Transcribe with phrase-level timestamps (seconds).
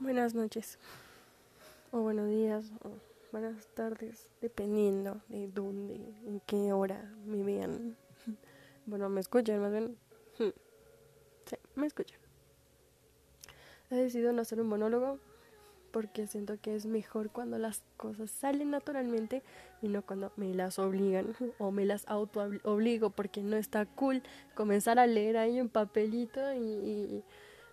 [0.00, 0.78] Buenas noches,
[1.90, 2.90] o buenos días, o
[3.32, 5.94] buenas tardes, dependiendo de dónde,
[6.24, 7.96] en qué hora me vean.
[8.86, 9.96] Bueno, me escuchan más bien.
[11.46, 12.20] Sí, me escuchan.
[13.90, 15.18] He decidido no hacer un monólogo
[15.90, 19.42] porque siento que es mejor cuando las cosas salen naturalmente
[19.82, 24.22] y no cuando me las obligan o me las auto obligo porque no está cool
[24.54, 27.24] comenzar a leer ahí un papelito y, y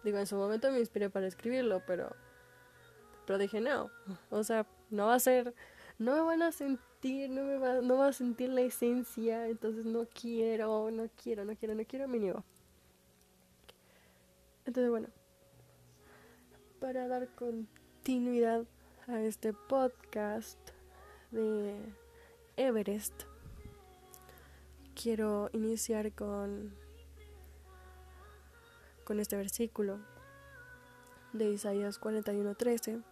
[0.06, 2.16] digo en su momento me inspiré para escribirlo pero
[3.26, 3.92] pero dije no
[4.30, 5.54] o sea no va a ser
[5.98, 9.86] no me van a sentir no me va no va a sentir la esencia entonces
[9.86, 12.44] no quiero no quiero no quiero no quiero me niego
[14.66, 15.10] entonces bueno
[16.80, 17.68] para dar con
[18.06, 18.66] continuidad
[19.08, 20.60] a este podcast
[21.32, 21.76] de
[22.56, 23.24] Everest,
[24.94, 26.76] quiero iniciar con,
[29.06, 30.00] con este versículo
[31.32, 33.04] de Isaías 41:13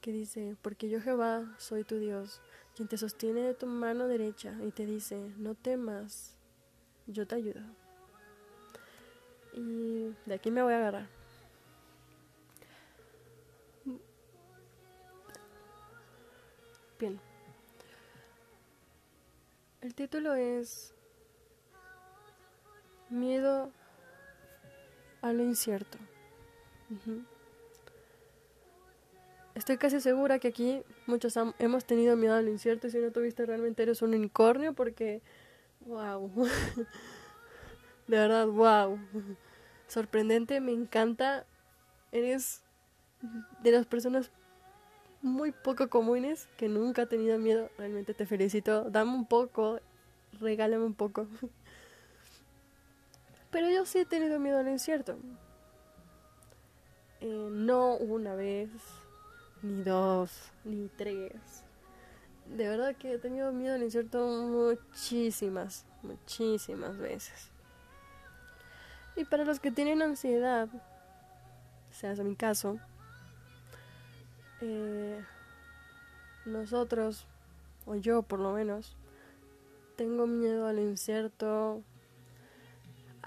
[0.00, 2.40] que dice, porque yo Jehová soy tu Dios,
[2.76, 6.36] quien te sostiene de tu mano derecha y te dice, no temas,
[7.06, 7.60] yo te ayudo.
[9.52, 11.08] Y de aquí me voy a agarrar.
[17.00, 17.20] Bien.
[19.80, 20.94] El título es
[23.08, 23.72] Miedo
[25.22, 25.98] a lo incierto.
[29.54, 33.44] Estoy casi segura que aquí muchos hemos tenido miedo a lo incierto si no tuviste
[33.44, 35.20] realmente eres un unicornio porque,
[35.80, 36.30] wow,
[38.06, 38.98] de verdad, wow,
[39.88, 41.44] sorprendente, me encanta,
[42.12, 42.62] eres
[43.62, 44.30] de las personas
[45.22, 47.70] muy poco comunes que nunca he tenido miedo.
[47.78, 48.88] Realmente te felicito.
[48.90, 49.80] Dame un poco,
[50.40, 51.26] regálame un poco.
[53.50, 55.16] Pero yo sí he tenido miedo a lo incierto.
[57.20, 58.70] Eh, no una vez,
[59.62, 60.30] ni dos,
[60.64, 61.32] ni tres.
[62.46, 67.50] De verdad que he tenido miedo al incierto muchísimas, muchísimas veces.
[69.16, 70.68] Y para los que tienen ansiedad,
[71.90, 72.78] sea mi caso,
[74.60, 75.20] eh,
[76.44, 77.26] nosotros,
[77.84, 78.96] o yo por lo menos,
[79.96, 81.82] tengo miedo al incierto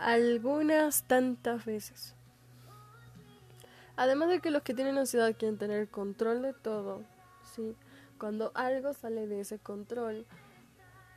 [0.01, 2.15] algunas tantas veces.
[3.95, 7.03] Además de que los que tienen ansiedad quieren tener control de todo,
[7.55, 7.75] ¿sí?
[8.17, 10.25] Cuando algo sale de ese control,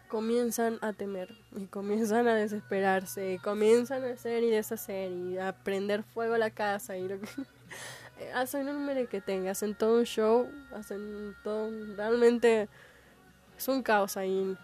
[0.09, 5.53] comienzan a temer y comienzan a desesperarse y comienzan a hacer y deshacer y a
[5.53, 7.29] prender fuego a la casa y lo que
[8.35, 12.69] hacen un tenga hacen todo un show, hacen todo, realmente
[13.57, 14.57] es un caos ahí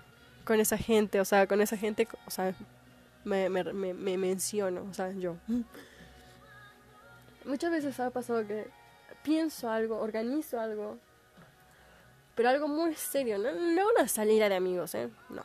[0.44, 2.54] con esa gente, o sea, con esa gente, o sea,
[3.24, 5.36] me, me, me, menciono, o sea, yo.
[7.44, 8.68] Muchas veces ha pasado que
[9.22, 10.98] pienso algo, organizo algo,
[12.34, 15.10] pero algo muy serio, no, no una salida de amigos, ¿eh?
[15.28, 15.42] No.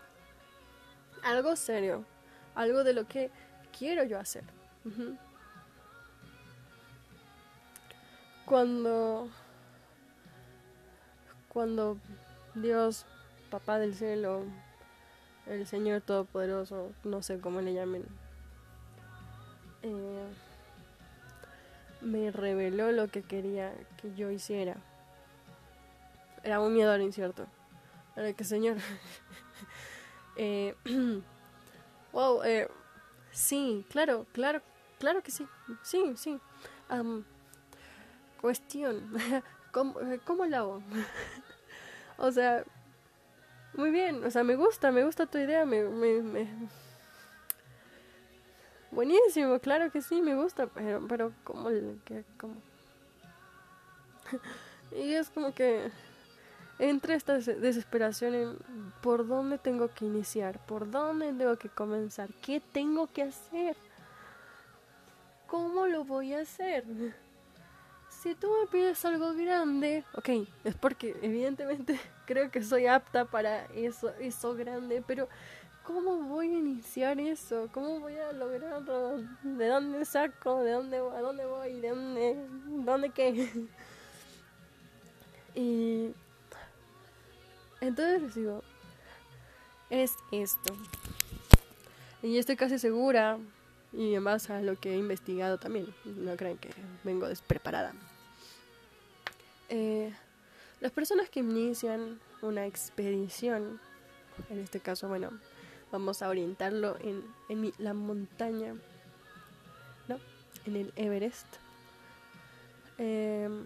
[1.23, 2.05] Algo serio,
[2.53, 3.31] algo de lo que
[3.77, 4.43] quiero yo hacer
[8.45, 9.27] cuando
[11.49, 11.97] cuando
[12.53, 13.05] Dios,
[13.49, 14.43] papá del cielo,
[15.47, 18.05] el Señor Todopoderoso, no sé cómo le llamen,
[19.83, 20.25] eh,
[22.01, 24.77] me reveló lo que quería que yo hiciera.
[26.43, 27.47] Era un miedo al incierto.
[28.15, 28.77] Era que, Señor,
[30.37, 30.75] eh,
[32.11, 32.67] wow, eh,
[33.31, 34.61] sí, claro, claro,
[34.99, 35.47] claro que sí,
[35.81, 36.39] sí, sí
[38.45, 39.11] cuestión.
[39.71, 40.83] ¿Cómo, ¿Cómo lo hago?
[42.17, 42.63] o sea,
[43.77, 46.47] muy bien, o sea, me gusta, me gusta tu idea, me, me,
[48.91, 51.69] Buenísimo, claro que sí, me gusta, pero, pero ¿cómo?
[52.39, 52.55] Cómo?
[54.95, 55.91] y es como que
[56.79, 58.57] entra esta desesperación en
[59.01, 63.75] por dónde tengo que iniciar, por dónde tengo que comenzar, qué tengo que hacer,
[65.47, 66.85] cómo lo voy a hacer
[68.25, 70.29] si tú me pides algo grande, ok,
[70.63, 75.29] es porque evidentemente creo que soy apta para eso, eso grande, pero
[75.83, 77.69] ¿cómo voy a iniciar eso?
[77.71, 79.17] ¿Cómo voy a lograrlo?
[79.43, 80.63] ¿De dónde saco?
[80.63, 81.73] ¿De dónde a dónde voy?
[81.79, 82.47] ¿De dónde
[82.83, 83.67] dónde qué?
[85.53, 86.09] y
[87.79, 88.63] entonces digo,
[89.91, 90.75] es esto.
[92.23, 93.37] Y estoy casi segura,
[93.93, 96.71] y en base a lo que he investigado también, no crean que
[97.03, 97.93] vengo despreparada.
[99.69, 100.13] Eh,
[100.81, 103.79] las personas que inician una expedición,
[104.49, 105.31] en este caso, bueno,
[105.91, 108.75] vamos a orientarlo en, en la montaña,
[110.07, 110.19] ¿no?
[110.65, 111.47] En el Everest.
[112.97, 113.65] Em,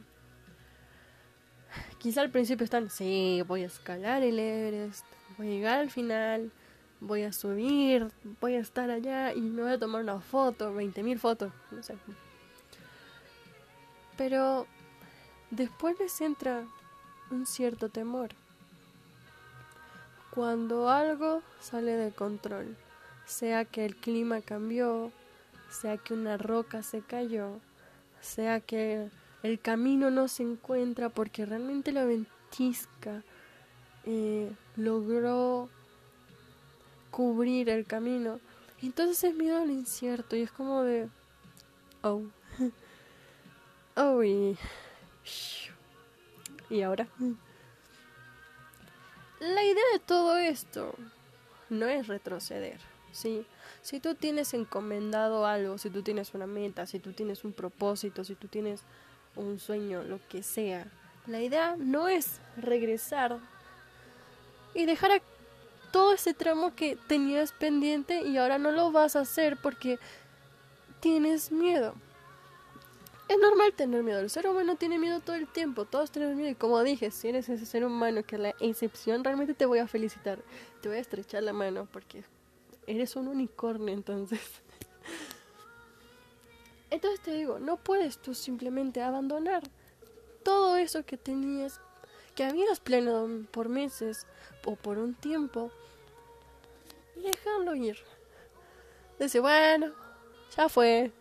[1.97, 5.05] quizá al principio están, sí, voy a escalar el Everest,
[5.37, 6.51] voy a llegar al final,
[6.99, 11.17] voy a subir, voy a estar allá y me voy a tomar una foto, 20.000
[11.17, 11.95] fotos, no sé.
[14.17, 14.67] Pero
[15.51, 16.65] después les entra
[17.31, 18.29] un cierto temor.
[20.31, 22.77] Cuando algo sale de control,
[23.25, 25.11] sea que el clima cambió,
[25.69, 27.59] sea que una roca se cayó,
[28.21, 29.09] sea que
[29.43, 33.23] el camino no se encuentra porque realmente la ventisca
[34.05, 35.69] eh, logró
[37.11, 38.39] cubrir el camino.
[38.81, 41.09] Entonces es miedo al incierto y es como de...
[42.01, 42.23] Oh.
[43.95, 44.57] oh y...
[46.69, 47.07] ¿Y ahora?
[49.39, 50.95] La idea de todo esto
[51.69, 52.79] no es retroceder,
[53.11, 53.45] ¿sí?
[53.81, 58.23] Si tú tienes encomendado algo, si tú tienes una meta, si tú tienes un propósito,
[58.23, 58.81] si tú tienes
[59.35, 60.87] un sueño, lo que sea,
[61.25, 63.37] la idea no es regresar
[64.73, 65.21] y dejar a
[65.91, 69.99] todo ese tramo que tenías pendiente y ahora no lo vas a hacer porque
[70.99, 71.95] tienes miedo.
[73.29, 74.21] Es normal tener miedo.
[74.21, 75.85] El ser humano tiene miedo todo el tiempo.
[75.85, 76.49] Todos tenemos miedo.
[76.49, 79.77] Y como dije, si eres ese ser humano que es la excepción, realmente te voy
[79.77, 80.39] a felicitar.
[80.81, 82.23] Te voy a estrechar la mano porque
[82.87, 84.41] eres un unicornio entonces.
[86.89, 89.61] Entonces te digo, no puedes tú simplemente abandonar
[90.41, 91.79] todo eso que tenías,
[92.33, 94.25] que habías planeado por meses
[94.65, 95.69] o por un tiempo
[97.15, 97.97] y dejarlo ir.
[99.19, 99.93] Dice, bueno,
[100.57, 101.11] ya fue,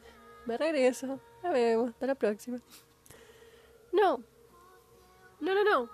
[0.47, 2.59] me regreso nos vemos, hasta la próxima.
[3.93, 4.23] No.
[5.41, 5.89] No, no, no.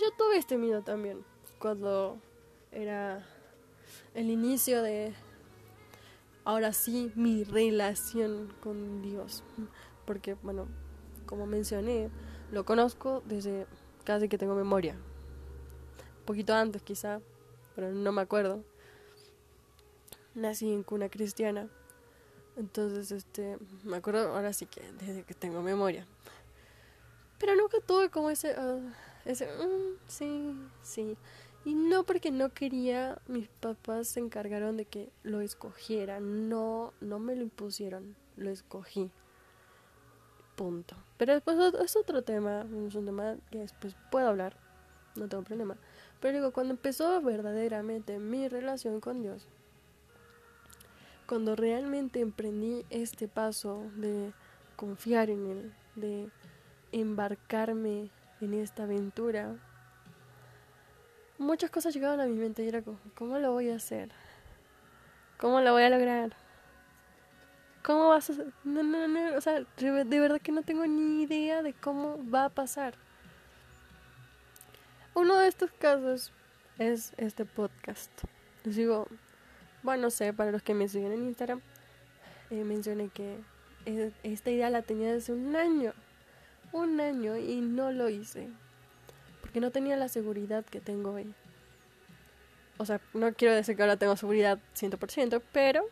[0.00, 1.24] Yo tuve este miedo también.
[1.58, 2.18] Cuando
[2.70, 3.26] era
[4.14, 5.14] el inicio de.
[6.44, 9.44] Ahora sí, mi relación con Dios.
[10.04, 10.66] Porque, bueno,
[11.26, 12.10] como mencioné,
[12.50, 13.66] lo conozco desde
[14.04, 14.94] casi que tengo memoria.
[14.94, 17.20] Un poquito antes, quizá,
[17.74, 18.64] pero no me acuerdo.
[20.34, 21.68] Nací en cuna cristiana.
[22.56, 26.06] Entonces, este, me acuerdo ahora sí que desde que tengo memoria.
[27.38, 28.78] Pero nunca tuve como ese, ah,
[29.24, 31.16] ese, mm, sí, sí.
[31.64, 36.20] Y no porque no quería, mis papás se encargaron de que lo escogiera.
[36.20, 39.10] No, no me lo impusieron, lo escogí.
[40.56, 40.96] Punto.
[41.16, 44.56] Pero después es otro tema, es un tema que después puedo hablar,
[45.16, 45.76] no tengo problema.
[46.20, 49.48] Pero digo, cuando empezó verdaderamente mi relación con Dios,
[51.32, 54.34] cuando realmente emprendí este paso de
[54.76, 56.28] confiar en Él, de
[56.92, 58.10] embarcarme
[58.42, 59.56] en esta aventura,
[61.38, 64.10] muchas cosas llegaban a mi mente y era como, ¿cómo lo voy a hacer?
[65.38, 66.36] ¿Cómo lo voy a lograr?
[67.82, 68.34] ¿Cómo vas a?
[68.62, 72.44] No, no, no, o sea, de verdad que no tengo ni idea de cómo va
[72.44, 72.92] a pasar.
[75.14, 76.30] Uno de estos casos
[76.76, 78.10] es este podcast.
[78.64, 79.08] Les digo,
[79.82, 81.60] bueno, no sé, para los que me siguen en Instagram,
[82.50, 83.38] eh, mencioné que
[84.22, 85.92] esta idea la tenía desde un año.
[86.72, 88.48] Un año y no lo hice.
[89.40, 91.34] Porque no tenía la seguridad que tengo hoy.
[92.78, 95.84] O sea, no quiero decir que ahora tengo seguridad 100%, pero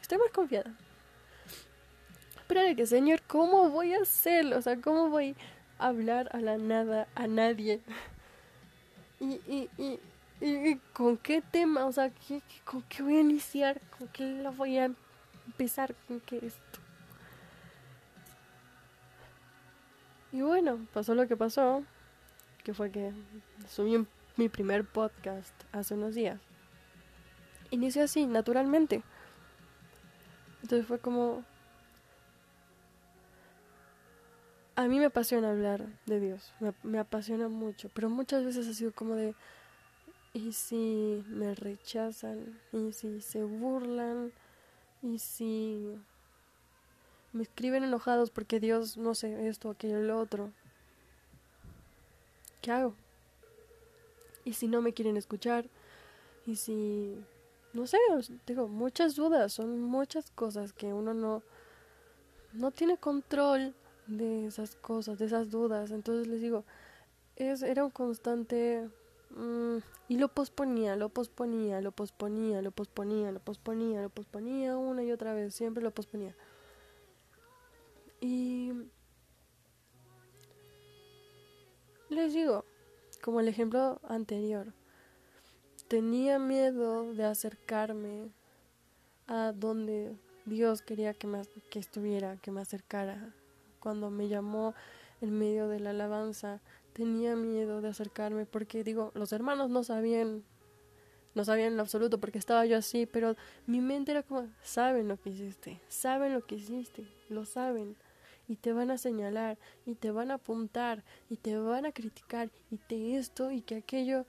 [0.00, 0.72] estoy más confiada.
[2.46, 4.56] Pero de que, Señor, ¿cómo voy a hacerlo?
[4.56, 5.36] O sea, ¿cómo voy
[5.78, 7.80] a hablar a la nada, a nadie?
[9.20, 9.98] Y, y, y,
[10.40, 11.86] ¿Y con qué tema?
[11.86, 13.80] O sea, ¿qué, con qué voy a iniciar?
[13.98, 14.90] ¿Con qué lo voy a
[15.46, 15.94] empezar?
[16.06, 16.78] ¿Con qué esto?
[20.30, 21.82] Y bueno, pasó lo que pasó,
[22.62, 23.12] que fue que
[23.68, 26.40] subí mi primer podcast hace unos días.
[27.70, 29.02] Inició así, naturalmente.
[30.62, 31.44] Entonces fue como...
[34.76, 36.52] A mí me apasiona hablar de Dios,
[36.84, 39.34] me apasiona mucho, pero muchas veces ha sido como de
[40.32, 44.32] y si me rechazan, y si se burlan,
[45.02, 45.94] y si
[47.32, 50.50] me escriben enojados porque Dios no sé esto, aquello, lo otro.
[52.60, 52.94] ¿Qué hago?
[54.44, 55.66] Y si no me quieren escuchar,
[56.46, 57.22] y si
[57.72, 57.98] no sé,
[58.46, 61.42] digo, muchas dudas, son muchas cosas que uno no
[62.52, 63.74] no tiene control
[64.06, 65.90] de esas cosas, de esas dudas.
[65.90, 66.64] Entonces les digo,
[67.36, 68.88] es era un constante
[70.08, 75.12] y lo posponía, lo posponía, lo posponía, lo posponía, lo posponía, lo posponía una y
[75.12, 76.34] otra vez, siempre lo posponía.
[78.20, 78.72] Y
[82.08, 82.64] les digo,
[83.22, 84.72] como el ejemplo anterior,
[85.88, 88.30] tenía miedo de acercarme
[89.26, 90.16] a donde
[90.46, 93.34] Dios quería que, me, que estuviera, que me acercara
[93.80, 94.74] cuando me llamó
[95.20, 96.60] en medio de la alabanza,
[96.98, 100.42] tenía miedo de acercarme porque digo, los hermanos no sabían,
[101.36, 103.36] no sabían en absoluto porque estaba yo así, pero
[103.66, 107.96] mi mente era como, saben lo que hiciste, saben lo que hiciste, lo saben
[108.48, 112.50] y te van a señalar y te van a apuntar y te van a criticar
[112.68, 114.26] y te esto y que aquello.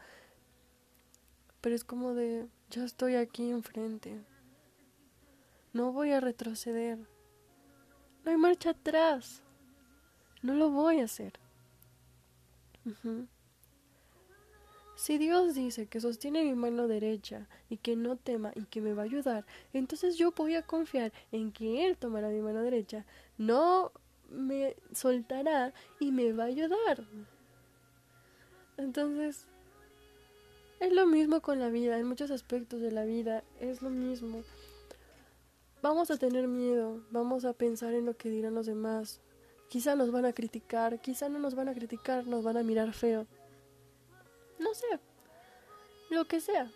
[1.62, 4.24] Pero es como de, ya estoy aquí enfrente.
[5.74, 7.00] No voy a retroceder.
[8.24, 9.42] No hay marcha atrás.
[10.44, 11.34] No lo voy a hacer.
[14.96, 18.94] Si Dios dice que sostiene mi mano derecha y que no tema y que me
[18.94, 23.06] va a ayudar, entonces yo voy a confiar en que Él tomará mi mano derecha,
[23.38, 23.94] no
[24.30, 27.06] me soltará y me va a ayudar.
[28.78, 29.48] Entonces,
[30.80, 34.44] es lo mismo con la vida, en muchos aspectos de la vida es lo mismo.
[35.82, 39.22] Vamos a tener miedo, vamos a pensar en lo que dirán los demás.
[39.70, 42.92] Quizá nos van a criticar, quizá no nos van a criticar, nos van a mirar
[42.92, 43.28] feo.
[44.58, 44.88] No sé,
[46.10, 46.72] lo que sea.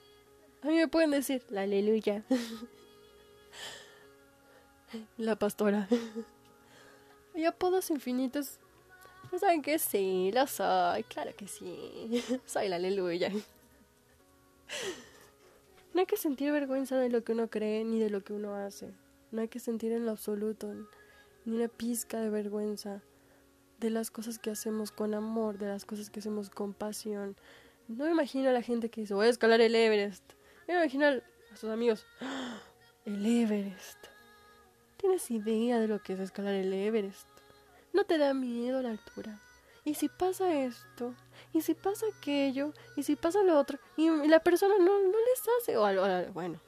[0.62, 2.24] A mí me pueden decir, la aleluya.
[5.18, 5.90] la pastora.
[7.36, 8.60] Y apodos infinitos.
[9.40, 10.30] ¿Saben que sí?
[10.32, 12.24] Lo soy, claro que sí.
[12.46, 13.32] soy la aleluya.
[15.96, 18.54] No hay que sentir vergüenza de lo que uno cree ni de lo que uno
[18.54, 18.94] hace.
[19.32, 20.72] No hay que sentir en lo absoluto
[21.46, 23.02] ni una pizca de vergüenza
[23.80, 27.36] de las cosas que hacemos con amor, de las cosas que hacemos con pasión.
[27.88, 30.24] No me imagino a la gente que dice voy a escalar el Everest.
[30.68, 32.62] me imagino a sus amigos, ¡Ah!
[33.06, 33.98] el Everest.
[34.98, 37.28] ¿Tienes idea de lo que es escalar el Everest?
[37.92, 39.40] ¿No te da miedo la altura?
[39.86, 41.14] ¿Y si pasa esto?
[41.52, 42.72] ¿Y si pasa aquello?
[42.96, 43.78] ¿Y si pasa lo otro?
[43.98, 45.76] Y la persona no, no les hace.
[45.76, 46.60] O, bueno,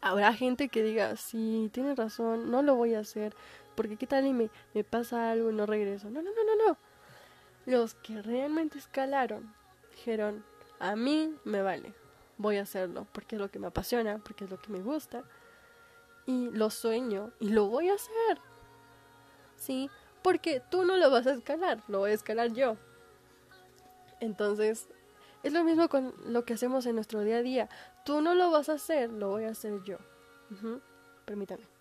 [0.00, 3.34] habrá gente que diga, sí, tienes razón, no lo voy a hacer.
[3.76, 4.50] Porque qué tal y me,
[4.84, 6.10] pasa algo y no regreso.
[6.10, 6.78] No, no, no, no, no.
[7.66, 9.54] Los que realmente escalaron
[9.90, 10.44] dijeron,
[10.80, 11.94] a mí me vale.
[12.38, 15.24] Voy a hacerlo porque es lo que me apasiona, porque es lo que me gusta
[16.26, 18.40] y lo sueño y lo voy a hacer.
[19.56, 19.90] ¿Sí?
[20.22, 22.76] Porque tú no lo vas a escalar, lo voy a escalar yo.
[24.20, 24.88] Entonces,
[25.42, 27.68] es lo mismo con lo que hacemos en nuestro día a día.
[28.04, 29.98] Tú no lo vas a hacer, lo voy a hacer yo.
[31.24, 31.75] Permítame.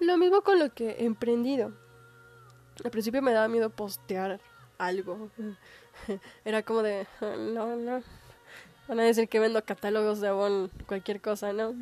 [0.00, 1.72] Lo mismo con lo que he emprendido.
[2.84, 4.40] Al principio me daba miedo postear
[4.78, 5.30] algo.
[6.44, 8.02] Era como de, no, no,
[8.86, 11.74] Van a decir que vendo catálogos de Avon, cualquier cosa, ¿no?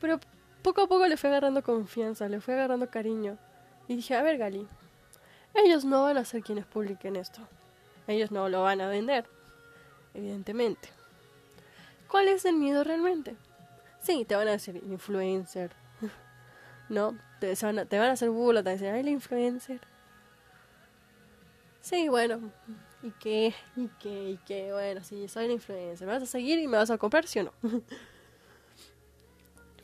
[0.00, 0.20] Pero
[0.62, 3.38] poco a poco le fue agarrando confianza, le fue agarrando cariño.
[3.88, 4.66] Y dije, a ver, Gali,
[5.54, 7.40] ellos no van a ser quienes publiquen esto.
[8.06, 9.24] Ellos no lo van a vender,
[10.12, 10.90] evidentemente.
[12.08, 13.36] ¿Cuál es el miedo realmente?
[14.02, 15.83] Sí, te van a decir influencer.
[16.88, 19.80] No, te van a, te van a hacer burla, te van a ay, la influencer.
[21.80, 22.40] Sí, bueno,
[23.02, 26.58] y qué, y qué, y qué, bueno, si soy la influencer, ¿me vas a seguir
[26.58, 27.52] y me vas a comprar, sí o no?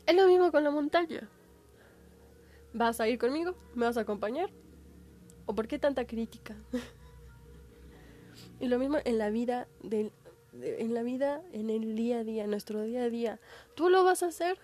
[0.05, 1.29] es lo mismo con la montaña.
[2.73, 3.55] ¿Vas a ir conmigo?
[3.75, 4.49] ¿Me vas a acompañar?
[5.45, 6.55] ¿O por qué tanta crítica?
[8.59, 10.11] y lo mismo en la vida del,
[10.53, 13.39] en la vida, en el día a día, en nuestro día a día.
[13.75, 14.57] ¿Tú lo vas a hacer?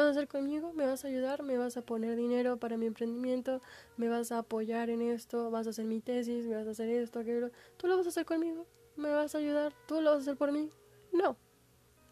[0.00, 0.72] Vas a hacer conmigo?
[0.72, 1.42] ¿Me vas a ayudar?
[1.42, 3.60] ¿Me vas a poner dinero para mi emprendimiento?
[3.96, 5.50] ¿Me vas a apoyar en esto?
[5.50, 6.46] ¿Vas a hacer mi tesis?
[6.46, 7.50] ¿Me vas a hacer esto, aquello?
[7.76, 8.66] ¿Tú lo vas a hacer conmigo?
[8.96, 9.72] ¿Me vas a ayudar?
[9.86, 10.70] ¿Tú lo vas a hacer por mí?
[11.12, 11.36] No.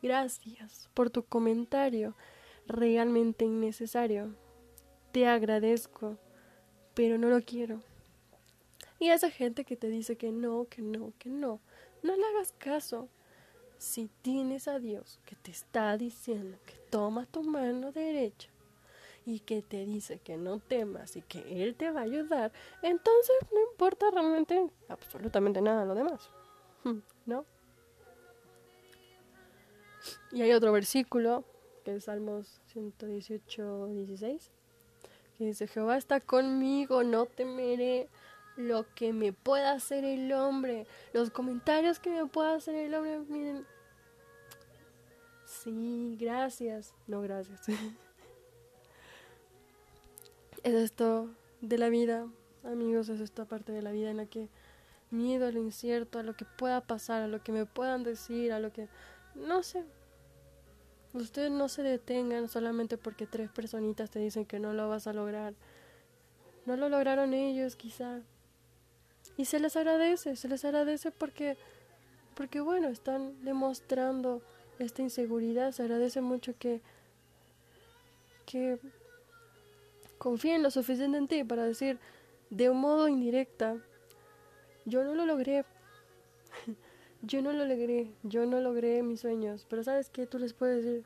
[0.02, 2.14] Gracias por tu comentario
[2.66, 4.34] realmente innecesario.
[5.12, 6.16] Te agradezco,
[6.94, 7.80] pero no lo quiero.
[8.98, 11.60] Y a esa gente que te dice que no, que no, que no,
[12.02, 13.08] no le hagas caso.
[13.82, 18.48] Si tienes a Dios que te está diciendo que toma tu mano derecha
[19.26, 23.34] y que te dice que no temas y que Él te va a ayudar, entonces
[23.52, 26.30] no importa realmente absolutamente nada lo demás.
[27.26, 27.44] ¿No?
[30.30, 31.44] Y hay otro versículo,
[31.84, 34.52] que es Salmos 118, 16,
[35.36, 38.08] que dice, Jehová está conmigo, no temeré
[38.56, 43.18] lo que me pueda hacer el hombre, los comentarios que me pueda hacer el hombre,
[43.28, 43.71] miren,
[45.62, 47.60] sí, gracias, no gracias.
[50.62, 52.26] es esto de la vida,
[52.64, 54.48] amigos, es esta parte de la vida en la que
[55.10, 58.52] miedo a lo incierto, a lo que pueda pasar, a lo que me puedan decir,
[58.52, 58.88] a lo que,
[59.34, 59.84] no sé.
[61.12, 65.12] Ustedes no se detengan solamente porque tres personitas te dicen que no lo vas a
[65.12, 65.52] lograr.
[66.64, 68.20] No lo lograron ellos, quizá.
[69.36, 71.58] Y se les agradece, se les agradece porque,
[72.34, 74.40] porque bueno, están demostrando
[74.78, 75.72] esta inseguridad.
[75.72, 76.80] Se agradece mucho que,
[78.46, 78.78] que
[80.18, 81.98] confíen lo suficiente en ti para decir
[82.50, 83.76] de un modo indirecta,
[84.84, 85.64] yo no lo logré,
[87.22, 90.84] yo no lo logré, yo no logré mis sueños, pero sabes que tú les puedes
[90.84, 91.04] decir,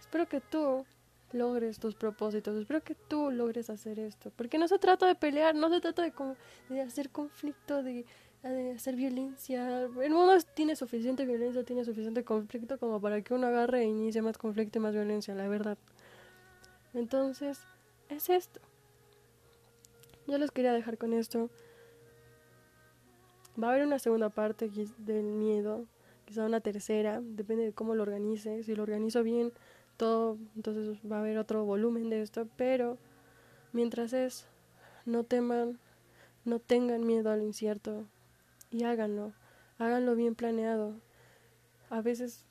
[0.00, 0.86] espero que tú
[1.32, 5.54] logres tus propósitos, espero que tú logres hacer esto, porque no se trata de pelear,
[5.54, 6.12] no se trata de,
[6.70, 8.06] de hacer conflicto, de, de
[8.44, 13.82] hacer violencia, el mundo tiene suficiente violencia, tiene suficiente conflicto como para que uno agarre
[13.82, 15.78] e inicie más conflicto y más violencia, la verdad.
[16.92, 17.60] Entonces,
[18.08, 18.60] es esto.
[20.26, 21.48] Yo les quería dejar con esto.
[23.60, 25.86] Va a haber una segunda parte del miedo,
[26.26, 28.62] quizá una tercera, depende de cómo lo organice.
[28.62, 29.52] Si lo organizo bien,
[29.96, 32.98] todo, entonces va a haber otro volumen de esto, pero
[33.72, 34.46] mientras es,
[35.06, 35.78] no teman,
[36.44, 38.06] no tengan miedo al incierto
[38.74, 39.32] y háganlo,
[39.78, 40.96] háganlo bien planeado.
[41.90, 42.44] A veces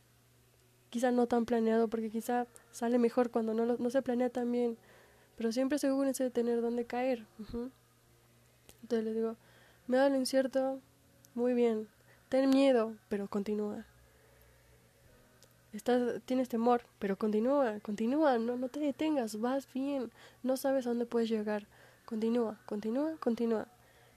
[0.90, 4.78] quizá no tan planeado porque quizá sale mejor cuando no, no se planea tan bien,
[5.36, 7.26] pero siempre asegúrense de tener dónde caer.
[8.82, 9.36] Entonces les digo,
[9.88, 10.80] me da lo incierto,
[11.36, 11.90] muy bien,
[12.30, 13.86] ten miedo, pero continúa.
[15.74, 20.10] Estás, tienes temor, pero continúa, continúa, no, no te detengas, vas bien,
[20.42, 21.68] no sabes a dónde puedes llegar.
[22.06, 23.68] Continúa, continúa, continúa.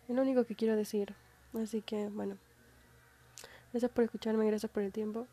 [0.08, 1.16] Es lo único que quiero decir.
[1.62, 2.36] Así que, bueno,
[3.72, 5.26] gracias por escucharme, gracias por el tiempo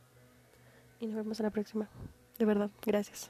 [1.00, 1.90] y nos vemos a la próxima.
[2.38, 3.30] De verdad, gracias.